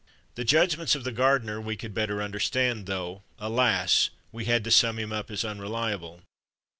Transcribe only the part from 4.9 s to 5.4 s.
him up